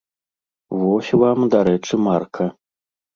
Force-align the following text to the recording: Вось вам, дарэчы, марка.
Вось 0.79 1.11
вам, 1.23 1.39
дарэчы, 1.55 1.93
марка. 2.07 2.49